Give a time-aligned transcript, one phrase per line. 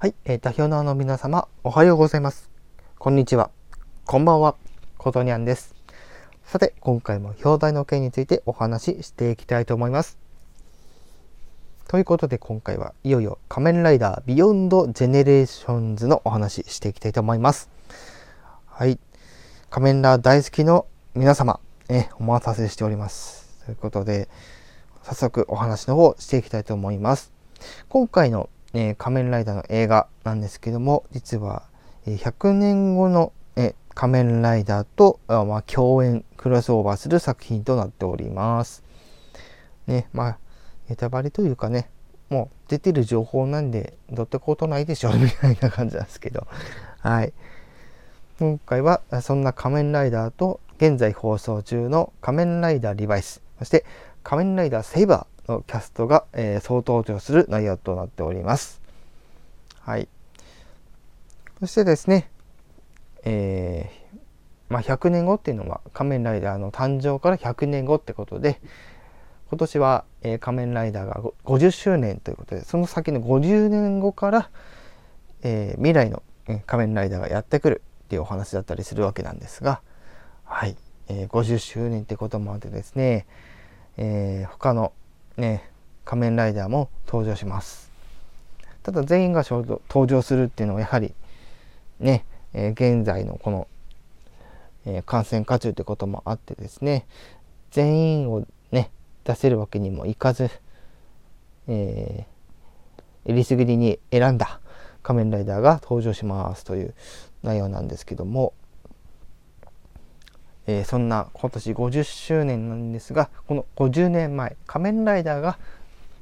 [0.00, 2.48] はい、えー、代表の皆様、おはようございます。
[3.00, 3.50] こんにちは。
[4.04, 4.54] こんばんは。
[4.96, 5.74] ことにゃんです。
[6.44, 10.16] さて、今回も表題の件についてお話ししていきたいと思います。
[11.88, 17.68] ということで、今回はいよいよ仮面ライダー Beyond Generations のお話ししていきたいと思います。
[18.66, 19.00] はい。
[19.68, 20.86] 仮面ライダー大好きの
[21.16, 21.58] 皆様、
[21.88, 23.64] えお待たせしております。
[23.64, 24.28] ということで、
[25.02, 27.32] 早速お話の方していきたいと思います。
[27.88, 31.64] 今回のえー、仮面ライダーの映画なんですけども、実は、
[32.06, 38.82] え100年後の、え仮面ライダーと、あまあ、共演、クロスオーバーする作品となっております。
[39.86, 40.38] ね、まあ、
[40.88, 41.90] ネタバレというかね、
[42.28, 46.46] もう出てる情報なんで、どってことないでしょ、 みたいな感じなんですけど、
[47.00, 47.32] はい。
[48.38, 53.84] 今回は、そんな仮面ライダーと、現在放送中の仮面ライダーリバイス、そして
[54.22, 58.80] 仮面ライダーセイバー、のキャストが、えー、総登場する内容となっております。
[59.80, 60.08] はい。
[61.60, 62.30] そしてですね、
[63.24, 64.18] えー、
[64.68, 68.60] まあ、100年後っていうのは仮面ライダーの誕生から100年後ってことで、
[69.48, 74.50] 今年は、えー、仮面ライダーが50周年ということで、その先の50年後から、
[75.42, 76.22] えー、未来の、
[76.66, 79.82] 仮面ライダーがやってくるっていうお話だったりするわけなんですが、
[80.44, 80.76] はい、
[81.08, 83.26] えー、50周年ってこともあってですね、
[83.98, 84.92] えー、他の
[85.38, 85.70] ね、
[86.04, 87.90] 仮面ライダーも登場します。
[88.82, 91.14] ただ全員が登場するっていうのはやはり
[92.00, 93.68] ね、えー、現在のこの、
[94.84, 97.06] えー、感染渦中ってこともあってですね、
[97.70, 98.90] 全員をね、
[99.24, 100.50] 出せるわけにもいかず、
[101.68, 104.60] えー、えりすぐりに選んだ
[105.02, 106.94] 仮面ライダーが登場しますという
[107.42, 108.54] 内容なんですけども、
[110.68, 115.58] えー、そんな今年50周年なんですがこの50年前仮面ライダーが、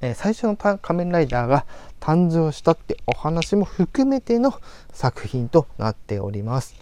[0.01, 1.67] えー、最初の仮面ライダーが
[1.99, 4.55] 誕生したってお話も含めての
[4.93, 6.77] 作品となっております。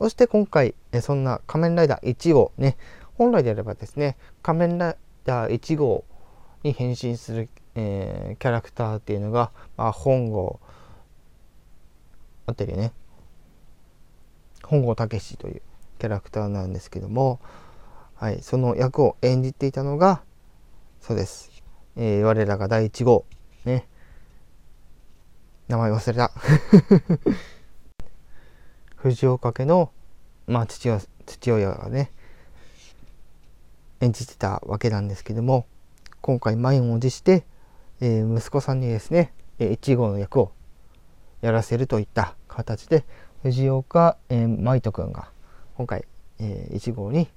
[0.00, 2.76] そして今回、えー、そんな仮面ライダー1号ね
[3.16, 6.04] 本来であればですね仮面ライダー1号
[6.64, 10.58] に変身する、えー、キャラクターっていうのが、まあ、本郷
[12.46, 12.92] あったりね
[14.64, 15.62] 本郷武という
[15.98, 17.40] キャラクターなんですけども、
[18.14, 20.22] はい、その役を演じていたのが
[21.00, 21.50] そうです、
[21.96, 23.26] えー、我らが第1号。
[23.66, 23.86] ね。
[25.68, 26.32] 名前忘れた。
[28.96, 29.92] 藤岡家の、
[30.46, 32.10] まあ、父親父親がね
[34.00, 35.66] 演じてたわけなんですけども
[36.22, 37.44] 今回満を持して、
[38.00, 40.52] えー、息子さんにですね1号の役を
[41.42, 43.04] やらせるといった形で
[43.42, 45.33] 藤岡、えー、舞斗くんが
[45.76, 46.04] 今回、
[46.38, 47.28] えー、1号に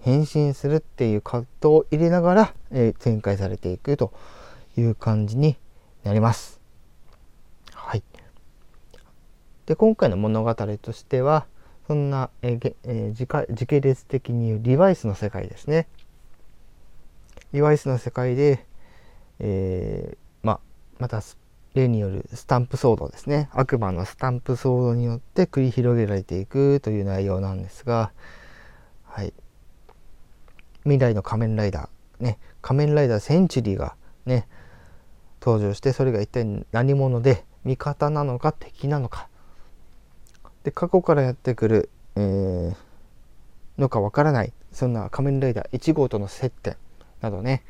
[0.00, 4.12] 変身するっていう葛藤を入れながら、えー、展開されていくと
[4.76, 5.56] いう感じに
[6.04, 6.60] なります。
[7.72, 8.02] はい。
[9.66, 11.46] で今回の物語としては
[11.86, 15.88] そんな、えーえー、時系列的に言うリバイスの世界ですね。
[17.52, 18.64] リバイスの世界で、
[19.38, 20.60] えー、ま
[20.98, 21.20] また
[21.76, 23.48] 例によるスタンプ騒動ですね。
[23.52, 28.12] 悪魔のスタンプ騒動によって繰り広げられていくという内容なんですが、
[29.04, 29.32] はい、
[30.82, 33.94] 未来の仮面ライダー、ね、仮面ライダーセンチュリーが
[34.24, 34.48] ね
[35.40, 39.28] 登場してそれが一体何者で味方なのか敵なのか。
[40.64, 42.74] で過去からやってくる、えー、
[43.80, 46.76] のかわからないそんな仮面ライダー1号との接点
[47.20, 47.62] などね。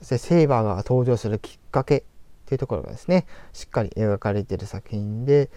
[0.00, 2.04] そしてセイバーが登場するきっかけ
[2.50, 5.50] ていうところがですねしっかり描かれている作品で、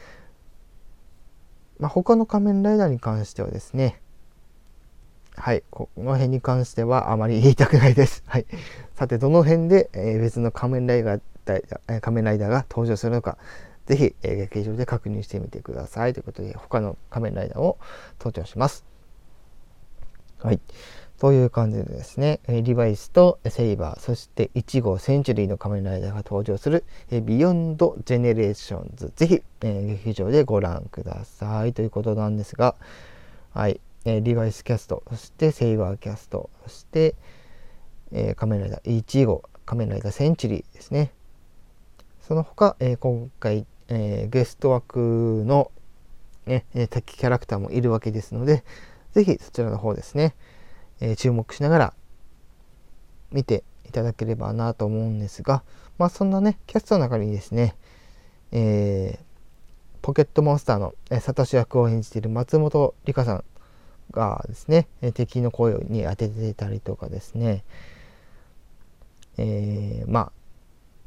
[1.80, 4.00] まあ、他の仮面ライダーに関してはですね
[5.36, 8.24] はい、この辺に関してはあまり言いたくないです。
[8.30, 8.46] はい、
[8.94, 13.40] さて、どの辺で、えー、別の仮面ライダー仮面ライダーが登場するのか、
[13.88, 16.14] ぜひ、えー、劇場で確認してみてください。
[16.14, 17.80] ということで、他の仮面ライダーを
[18.20, 18.86] 登場します。
[20.38, 20.60] はい。
[21.23, 31.71] という感じでですね、リバイスとセイバー、そして1号センチュリーの仮面ライダーが登場する Beyond Generations、ぜひ、え劇場でご覧ください。
[31.71, 32.75] ということなんですが、
[33.53, 37.15] はい、えリバイスキャスト、そしてセイバーキャスト、そして、
[38.12, 41.13] え仮面ライダー1号、仮面ライダーセンチュリーですね。
[42.19, 45.71] その他、え今回、えゲスト枠の、
[46.48, 48.65] ね、敵キャラクターもいるわけですので、
[49.13, 50.36] ぜひそちらの方ですね、
[51.00, 51.94] え注目しながら
[53.31, 55.63] 見ていただければなと思うんですが、
[55.98, 57.75] まあそんなね、キャストの中にですね、
[58.51, 59.25] えー、
[60.01, 63.44] ポケットモンスターの、えサトシ役を演じている松本里香さん
[64.12, 67.63] がですね、え敵の声に当ててたりとかですね、
[69.38, 70.31] えー、ま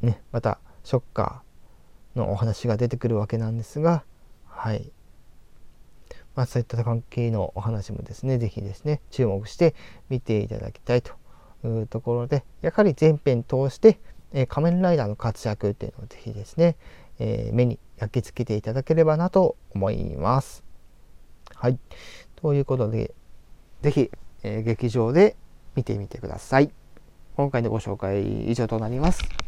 [0.03, 4.05] あ、ね、また、ショッカーのお話が出てくるわけなんですが、
[4.47, 4.91] はい。
[6.37, 9.75] まあ、そういった関係のお話もですね、是非ですね、注目して
[10.11, 11.15] 見ていただきたいと
[11.65, 13.99] いうところで、やはり全編通して、
[14.33, 16.77] え、仮面ライダーの活躍っていうのを是非ですね、
[17.19, 20.63] えー、目に焼き付けていただければなと思います。
[21.55, 21.79] はい。
[22.37, 23.15] ということで、
[23.81, 24.11] 是非、
[24.43, 25.37] えー、劇場で
[25.75, 26.71] 見てみてください。
[27.37, 29.46] 今回のご紹介以上となります。